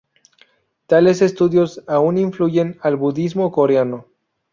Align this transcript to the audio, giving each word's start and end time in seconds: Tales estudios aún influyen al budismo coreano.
Tales 0.87 1.21
estudios 1.21 1.83
aún 1.87 2.17
influyen 2.17 2.79
al 2.81 2.95
budismo 2.95 3.51
coreano. 3.51 4.07